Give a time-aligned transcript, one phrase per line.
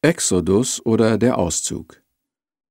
[0.00, 2.00] Exodus oder der Auszug.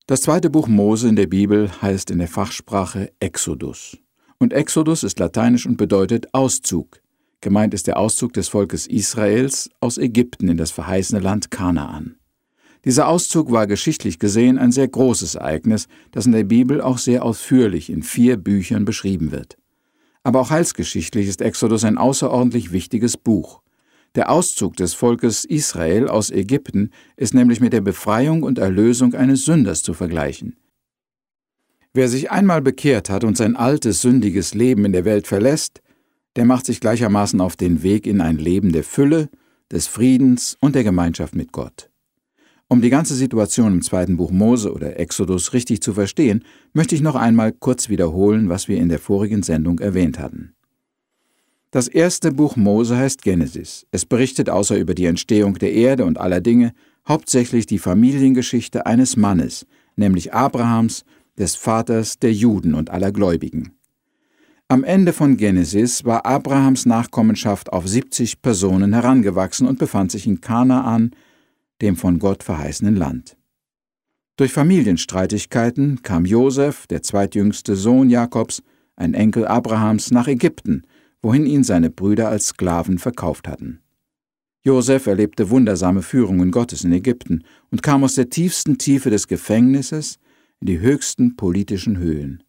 [0.05, 3.97] Das zweite Buch Mose in der Bibel heißt in der Fachsprache Exodus.
[4.37, 7.01] Und Exodus ist lateinisch und bedeutet Auszug.
[7.41, 12.15] Gemeint ist der Auszug des Volkes Israels aus Ägypten in das verheißene Land Kanaan.
[12.85, 17.25] Dieser Auszug war geschichtlich gesehen ein sehr großes Ereignis, das in der Bibel auch sehr
[17.25, 19.57] ausführlich in vier Büchern beschrieben wird.
[20.23, 23.61] Aber auch heilsgeschichtlich ist Exodus ein außerordentlich wichtiges Buch.
[24.17, 29.45] Der Auszug des Volkes Israel aus Ägypten ist nämlich mit der Befreiung und Erlösung eines
[29.45, 30.55] Sünders zu vergleichen.
[31.93, 35.83] Wer sich einmal bekehrt hat und sein altes, sündiges Leben in der Welt verlässt,
[36.35, 39.29] der macht sich gleichermaßen auf den Weg in ein Leben der Fülle,
[39.71, 41.91] des Friedens und der Gemeinschaft mit Gott.
[42.67, 47.01] Um die ganze Situation im zweiten Buch Mose oder Exodus richtig zu verstehen, möchte ich
[47.01, 50.56] noch einmal kurz wiederholen, was wir in der vorigen Sendung erwähnt hatten.
[51.71, 53.85] Das erste Buch Mose heißt Genesis.
[53.91, 56.73] Es berichtet außer über die Entstehung der Erde und aller Dinge
[57.05, 61.03] hauptsächlich die Familiengeschichte eines Mannes, nämlich Abrahams,
[61.37, 63.73] des Vaters der Juden und aller Gläubigen.
[64.69, 70.41] Am Ende von Genesis war Abrahams Nachkommenschaft auf 70 Personen herangewachsen und befand sich in
[70.41, 71.11] Kanaan,
[71.81, 73.37] dem von Gott verheißenen Land.
[74.35, 78.63] Durch Familienstreitigkeiten kam Josef, der zweitjüngste Sohn Jakobs,
[78.95, 80.83] ein Enkel Abrahams, nach Ägypten
[81.21, 83.81] wohin ihn seine Brüder als Sklaven verkauft hatten.
[84.63, 90.19] Josef erlebte wundersame Führungen Gottes in Ägypten und kam aus der tiefsten Tiefe des Gefängnisses
[90.59, 92.43] in die höchsten politischen Höhen.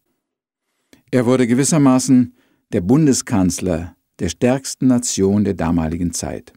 [1.11, 2.35] Er wurde gewissermaßen
[2.71, 6.53] der Bundeskanzler der stärksten Nation der damaligen Zeit.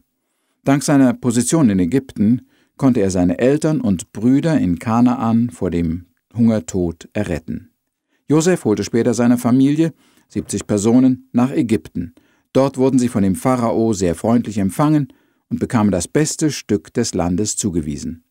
[0.63, 2.47] Dank seiner Position in Ägypten
[2.77, 7.71] konnte er seine Eltern und Brüder in Kanaan vor dem Hungertod erretten.
[8.27, 9.93] Josef holte später seine Familie
[10.33, 12.13] 70 Personen, nach Ägypten.
[12.51, 15.07] Dort wurden sie von dem Pharao sehr freundlich empfangen
[15.49, 18.23] und bekamen das beste Stück des Landes zugewiesen.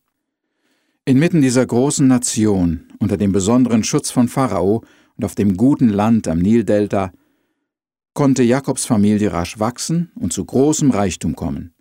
[1.05, 4.83] Inmitten dieser großen Nation, unter dem besonderen Schutz von Pharao
[5.15, 7.11] und auf dem guten Land am Nildelta,
[8.13, 11.73] konnte Jakobs Familie rasch wachsen und zu großem Reichtum kommen.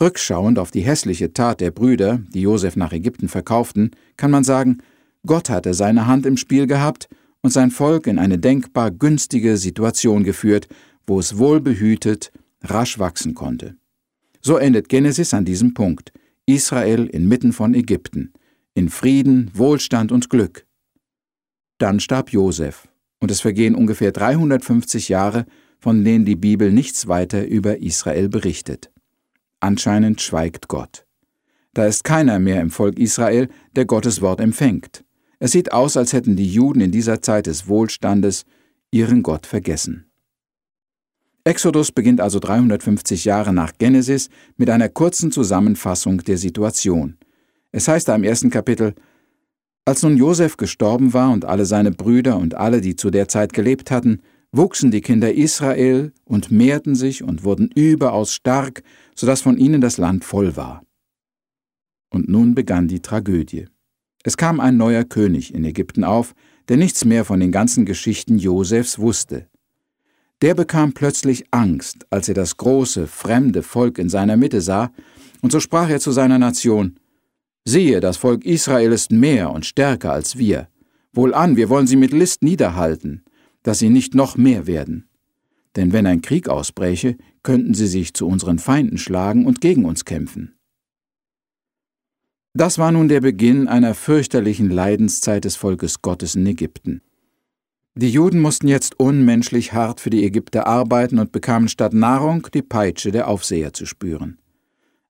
[0.00, 4.78] Rückschauend auf die hässliche Tat der Brüder, die Josef nach Ägypten verkauften, kann man sagen,
[5.26, 7.08] Gott hatte seine Hand im Spiel gehabt
[7.42, 10.68] und sein Volk in eine denkbar günstige Situation geführt,
[11.06, 13.76] wo es wohlbehütet rasch wachsen konnte.
[14.40, 16.12] So endet Genesis an diesem Punkt.
[16.46, 18.32] Israel inmitten von Ägypten,
[18.74, 20.66] in Frieden, Wohlstand und Glück.
[21.78, 22.88] Dann starb Josef,
[23.20, 25.46] und es vergehen ungefähr 350 Jahre,
[25.78, 28.90] von denen die Bibel nichts weiter über Israel berichtet.
[29.60, 31.06] Anscheinend schweigt Gott.
[31.72, 35.04] Da ist keiner mehr im Volk Israel, der Gottes Wort empfängt.
[35.40, 38.44] Es sieht aus, als hätten die Juden in dieser Zeit des Wohlstandes
[38.90, 40.04] ihren Gott vergessen.
[41.44, 47.16] Exodus beginnt also 350 Jahre nach Genesis mit einer kurzen Zusammenfassung der Situation.
[47.72, 48.94] Es heißt da im ersten Kapitel,
[49.86, 53.54] als nun Josef gestorben war und alle seine Brüder und alle, die zu der Zeit
[53.54, 54.20] gelebt hatten,
[54.52, 58.82] wuchsen die Kinder Israel und mehrten sich und wurden überaus stark,
[59.14, 60.84] so dass von ihnen das Land voll war.
[62.10, 63.68] Und nun begann die Tragödie.
[64.22, 66.34] Es kam ein neuer König in Ägypten auf,
[66.68, 69.46] der nichts mehr von den ganzen Geschichten Josefs wusste.
[70.42, 74.92] Der bekam plötzlich Angst, als er das große, fremde Volk in seiner Mitte sah,
[75.42, 76.98] und so sprach er zu seiner Nation
[77.64, 80.68] Siehe, das Volk Israel ist mehr und stärker als wir.
[81.12, 83.22] Wohlan, wir wollen sie mit List niederhalten,
[83.62, 85.08] dass sie nicht noch mehr werden.
[85.76, 90.04] Denn wenn ein Krieg ausbräche, könnten sie sich zu unseren Feinden schlagen und gegen uns
[90.04, 90.54] kämpfen.
[92.52, 97.00] Das war nun der Beginn einer fürchterlichen Leidenszeit des Volkes Gottes in Ägypten.
[97.94, 102.62] Die Juden mussten jetzt unmenschlich hart für die Ägypter arbeiten und bekamen statt Nahrung die
[102.62, 104.38] Peitsche der Aufseher zu spüren.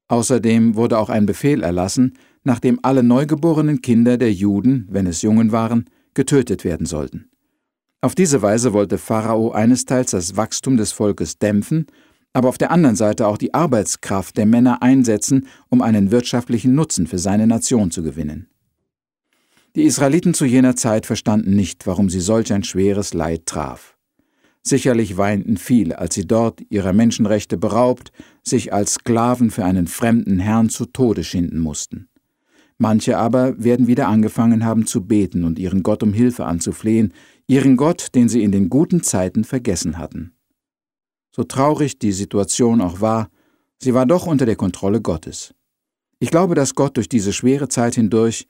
[0.08, 2.14] Außerdem wurde auch ein Befehl erlassen,
[2.44, 7.30] nachdem alle neugeborenen Kinder der Juden, wenn es Jungen waren, getötet werden sollten.
[8.02, 11.86] Auf diese Weise wollte Pharao einesteils das Wachstum des Volkes dämpfen
[12.32, 17.06] aber auf der anderen Seite auch die Arbeitskraft der Männer einsetzen, um einen wirtschaftlichen Nutzen
[17.06, 18.48] für seine Nation zu gewinnen.
[19.76, 23.96] Die Israeliten zu jener Zeit verstanden nicht, warum sie solch ein schweres Leid traf.
[24.62, 28.12] Sicherlich weinten viele, als sie dort ihrer Menschenrechte beraubt,
[28.42, 32.08] sich als Sklaven für einen fremden Herrn zu Tode schinden mussten.
[32.76, 37.12] Manche aber werden wieder angefangen haben zu beten und ihren Gott um Hilfe anzuflehen,
[37.46, 40.32] ihren Gott, den sie in den guten Zeiten vergessen hatten.
[41.30, 43.30] So traurig die Situation auch war,
[43.78, 45.54] sie war doch unter der Kontrolle Gottes.
[46.18, 48.46] Ich glaube, dass Gott durch diese schwere Zeit hindurch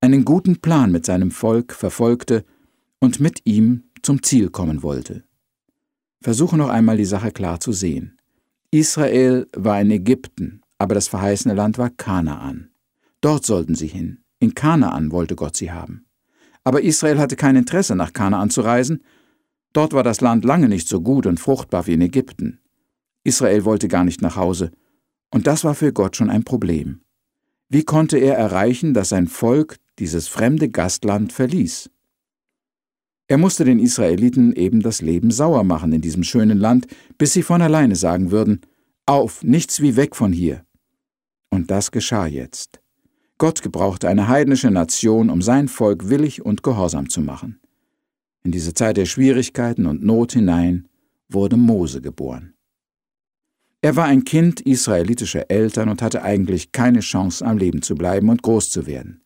[0.00, 2.44] einen guten Plan mit seinem Volk verfolgte
[3.00, 5.24] und mit ihm zum Ziel kommen wollte.
[6.20, 8.18] Versuche noch einmal die Sache klar zu sehen.
[8.70, 12.70] Israel war in Ägypten, aber das verheißene Land war Kanaan.
[13.20, 14.24] Dort sollten sie hin.
[14.40, 16.06] In Kanaan wollte Gott sie haben.
[16.64, 19.02] Aber Israel hatte kein Interesse, nach Kanaan zu reisen.
[19.72, 22.60] Dort war das Land lange nicht so gut und fruchtbar wie in Ägypten.
[23.24, 24.70] Israel wollte gar nicht nach Hause.
[25.30, 27.00] Und das war für Gott schon ein Problem.
[27.68, 31.90] Wie konnte er erreichen, dass sein Volk dieses fremde Gastland verließ?
[33.30, 36.86] Er musste den Israeliten eben das Leben sauer machen in diesem schönen Land,
[37.18, 38.62] bis sie von alleine sagen würden,
[39.04, 40.64] Auf, nichts wie weg von hier.
[41.50, 42.80] Und das geschah jetzt.
[43.36, 47.60] Gott gebrauchte eine heidnische Nation, um sein Volk willig und gehorsam zu machen.
[48.44, 50.88] In diese Zeit der Schwierigkeiten und Not hinein
[51.28, 52.54] wurde Mose geboren.
[53.80, 58.28] Er war ein Kind israelitischer Eltern und hatte eigentlich keine Chance, am Leben zu bleiben
[58.28, 59.22] und groß zu werden.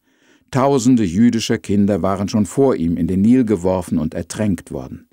[0.50, 5.08] Tausende jüdischer Kinder waren schon vor ihm in den Nil geworfen und ertränkt worden.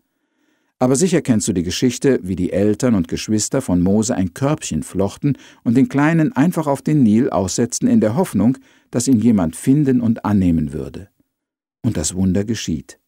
[0.80, 4.84] Aber sicher kennst du die Geschichte, wie die Eltern und Geschwister von Mose ein Körbchen
[4.84, 8.58] flochten und den Kleinen einfach auf den Nil aussetzten in der Hoffnung,
[8.92, 11.10] dass ihn jemand finden und annehmen würde.
[11.82, 13.00] Und das Wunder geschieht.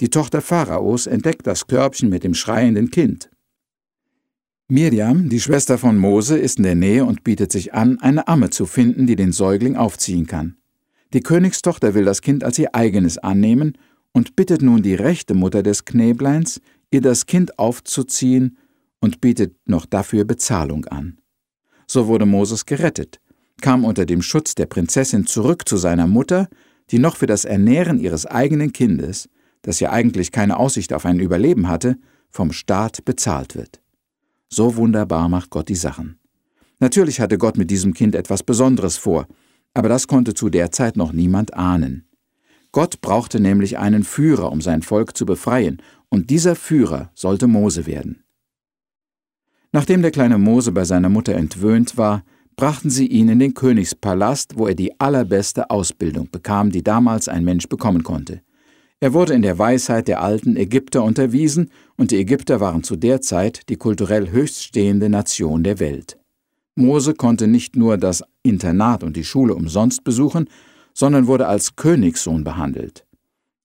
[0.00, 3.30] Die Tochter Pharaos entdeckt das Körbchen mit dem schreienden Kind.
[4.68, 8.50] Mirjam, die Schwester von Mose, ist in der Nähe und bietet sich an, eine Amme
[8.50, 10.56] zu finden, die den Säugling aufziehen kann.
[11.12, 13.78] Die Königstochter will das Kind als ihr eigenes annehmen
[14.12, 16.60] und bittet nun die rechte Mutter des Knäbleins,
[16.90, 18.58] ihr das Kind aufzuziehen
[19.00, 21.18] und bietet noch dafür Bezahlung an.
[21.86, 23.20] So wurde Moses gerettet,
[23.60, 26.48] kam unter dem Schutz der Prinzessin zurück zu seiner Mutter,
[26.90, 29.28] die noch für das Ernähren ihres eigenen Kindes,
[29.66, 31.98] das ja eigentlich keine Aussicht auf ein Überleben hatte,
[32.30, 33.82] vom Staat bezahlt wird.
[34.48, 36.20] So wunderbar macht Gott die Sachen.
[36.78, 39.26] Natürlich hatte Gott mit diesem Kind etwas Besonderes vor,
[39.74, 42.06] aber das konnte zu der Zeit noch niemand ahnen.
[42.70, 47.86] Gott brauchte nämlich einen Führer, um sein Volk zu befreien, und dieser Führer sollte Mose
[47.86, 48.22] werden.
[49.72, 52.22] Nachdem der kleine Mose bei seiner Mutter entwöhnt war,
[52.54, 57.44] brachten sie ihn in den Königspalast, wo er die allerbeste Ausbildung bekam, die damals ein
[57.44, 58.42] Mensch bekommen konnte.
[58.98, 63.20] Er wurde in der Weisheit der alten Ägypter unterwiesen, und die Ägypter waren zu der
[63.20, 66.18] Zeit die kulturell höchststehende Nation der Welt.
[66.76, 70.48] Mose konnte nicht nur das Internat und die Schule umsonst besuchen,
[70.94, 73.06] sondern wurde als Königssohn behandelt.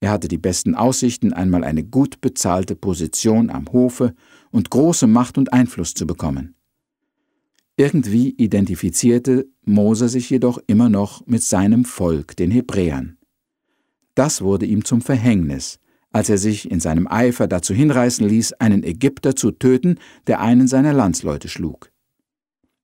[0.01, 4.15] Er hatte die besten Aussichten, einmal eine gut bezahlte Position am Hofe
[4.49, 6.55] und große Macht und Einfluss zu bekommen.
[7.77, 13.17] Irgendwie identifizierte Mose sich jedoch immer noch mit seinem Volk, den Hebräern.
[14.15, 15.79] Das wurde ihm zum Verhängnis,
[16.11, 19.97] als er sich in seinem Eifer dazu hinreißen ließ, einen Ägypter zu töten,
[20.27, 21.91] der einen seiner Landsleute schlug.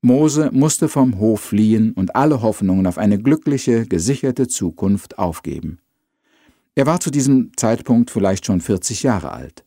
[0.02, 5.80] Mose musste vom Hof fliehen und alle Hoffnungen auf eine glückliche, gesicherte Zukunft aufgeben.
[6.76, 9.66] Er war zu diesem Zeitpunkt vielleicht schon 40 Jahre alt.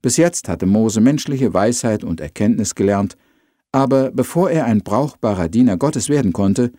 [0.00, 3.16] Bis jetzt hatte Mose menschliche Weisheit und Erkenntnis gelernt,
[3.72, 6.72] aber bevor er ein brauchbarer Diener Gottes werden konnte,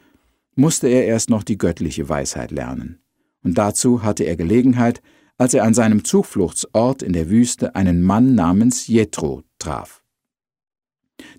[0.56, 3.03] musste er erst noch die göttliche Weisheit lernen
[3.44, 5.02] und dazu hatte er Gelegenheit,
[5.38, 10.04] als er an seinem Zufluchtsort in der Wüste einen Mann namens Jethro traf.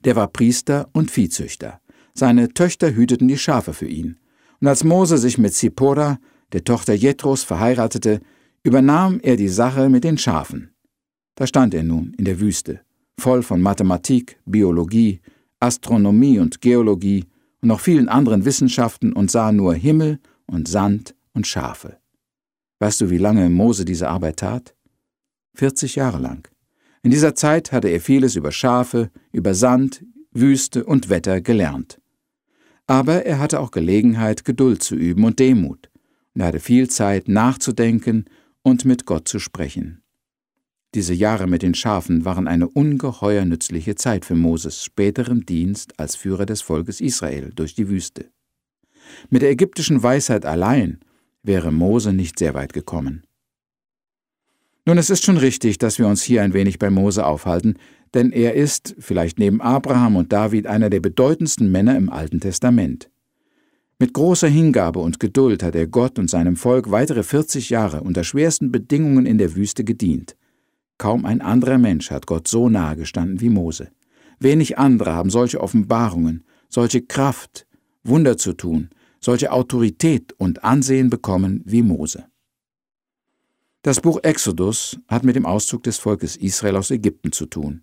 [0.04, 1.80] Der war Priester und Viehzüchter.
[2.14, 4.18] Seine Töchter hüteten die Schafe für ihn.
[4.60, 6.18] Und als Mose sich mit Zippora,
[6.52, 8.20] der Tochter Jethros, verheiratete,
[8.62, 10.70] übernahm er die Sache mit den Schafen.
[11.34, 12.80] Da stand er nun in der Wüste,
[13.18, 15.20] voll von Mathematik, Biologie,
[15.58, 17.24] Astronomie und Geologie
[17.60, 21.98] und noch vielen anderen Wissenschaften und sah nur Himmel und Sand und Schafe.
[22.78, 24.74] Weißt du, wie lange Mose diese Arbeit tat?
[25.54, 26.48] 40 Jahre lang.
[27.02, 32.00] In dieser Zeit hatte er vieles über Schafe, über Sand, Wüste und Wetter gelernt.
[32.86, 35.90] Aber er hatte auch Gelegenheit, Geduld zu üben und Demut.
[36.34, 38.24] Und er hatte viel Zeit, nachzudenken
[38.62, 40.02] und mit Gott zu sprechen.
[40.94, 46.16] Diese Jahre mit den Schafen waren eine ungeheuer nützliche Zeit für Moses späteren Dienst als
[46.16, 48.30] Führer des Volkes Israel durch die Wüste.
[49.28, 51.00] Mit der ägyptischen Weisheit allein
[51.44, 53.22] wäre Mose nicht sehr weit gekommen.
[54.86, 57.76] Nun, es ist schon richtig, dass wir uns hier ein wenig bei Mose aufhalten,
[58.12, 63.10] denn er ist, vielleicht neben Abraham und David, einer der bedeutendsten Männer im Alten Testament.
[63.98, 68.24] Mit großer Hingabe und Geduld hat er Gott und seinem Volk weitere 40 Jahre unter
[68.24, 70.36] schwersten Bedingungen in der Wüste gedient.
[70.98, 73.90] Kaum ein anderer Mensch hat Gott so nahe gestanden wie Mose.
[74.38, 77.66] Wenig andere haben solche Offenbarungen, solche Kraft,
[78.02, 78.90] Wunder zu tun,
[79.24, 82.26] solche Autorität und Ansehen bekommen wie Mose.
[83.80, 87.82] Das Buch Exodus hat mit dem Auszug des Volkes Israel aus Ägypten zu tun.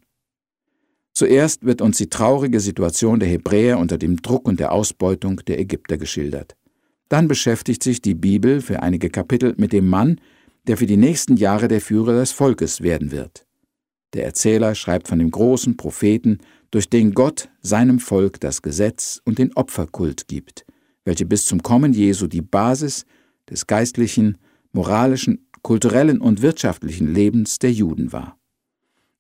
[1.14, 5.60] Zuerst wird uns die traurige Situation der Hebräer unter dem Druck und der Ausbeutung der
[5.60, 6.56] Ägypter geschildert.
[7.10, 10.22] Dann beschäftigt sich die Bibel für einige Kapitel mit dem Mann,
[10.68, 13.48] der für die nächsten Jahre der Führer des Volkes werden wird.
[14.14, 16.38] Der Erzähler schreibt von dem großen Propheten,
[16.70, 20.66] durch den Gott seinem Volk das Gesetz und den Opferkult gibt,
[21.04, 23.06] welche bis zum Kommen Jesu die Basis
[23.50, 24.38] des geistlichen,
[24.72, 28.38] moralischen, kulturellen und wirtschaftlichen Lebens der Juden war.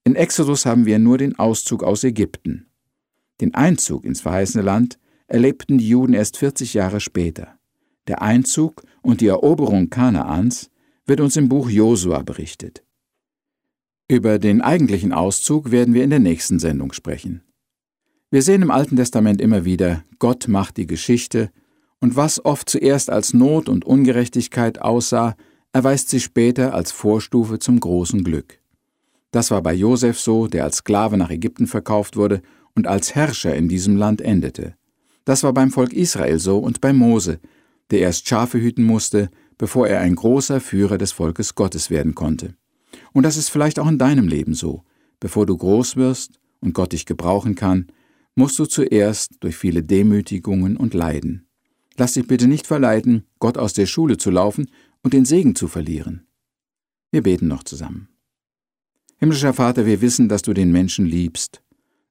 [0.03, 2.67] In Exodus haben wir nur den Auszug aus Ägypten.
[3.39, 4.97] Den Einzug ins verheißene Land
[5.27, 7.59] erlebten die Juden erst 40 Jahre später.
[8.07, 10.69] Der Einzug und die Eroberung Kanaans
[11.05, 12.83] wird uns im Buch Josua berichtet.
[14.07, 17.43] Über den eigentlichen Auszug werden wir in der nächsten Sendung sprechen.
[18.29, 21.51] Wir sehen im Alten Testament immer wieder, Gott macht die Geschichte,
[22.01, 25.35] und was oft zuerst als Not und Ungerechtigkeit aussah,
[25.71, 28.59] erweist sich später als Vorstufe zum großen Glück.
[29.31, 32.41] Das war bei Josef so, der als Sklave nach Ägypten verkauft wurde
[32.75, 34.75] und als Herrscher in diesem Land endete.
[35.23, 37.39] Das war beim Volk Israel so und bei Mose,
[37.91, 42.55] der erst Schafe hüten musste, bevor er ein großer Führer des Volkes Gottes werden konnte.
[43.13, 44.83] Und das ist vielleicht auch in deinem Leben so.
[45.19, 47.87] Bevor du groß wirst und Gott dich gebrauchen kann,
[48.35, 51.45] musst du zuerst durch viele Demütigungen und Leiden.
[52.01, 54.71] Lass dich bitte nicht verleiten, Gott aus der Schule zu laufen
[55.03, 56.25] und den Segen zu verlieren.
[57.11, 58.07] Wir beten noch zusammen.
[59.17, 61.61] Himmlischer Vater, wir wissen, dass du den Menschen liebst.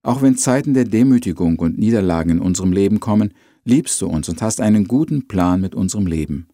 [0.04, 4.40] Auch wenn Zeiten der Demütigung und Niederlagen in unserem Leben kommen, liebst du uns und
[4.42, 6.46] hast einen guten Plan mit unserem Leben.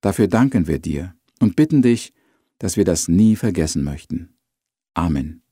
[0.00, 2.12] Dafür danken wir dir und bitten dich,
[2.58, 4.34] dass wir das nie vergessen möchten.
[4.94, 5.43] Amen.